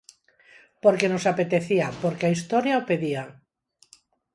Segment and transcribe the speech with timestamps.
[0.83, 3.23] Porque nos apetecía, porque a historia o pedía.